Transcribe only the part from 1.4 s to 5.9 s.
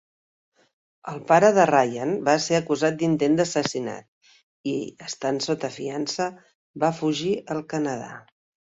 de Ryan va ser acusat d'intent d'assassinat i estant sota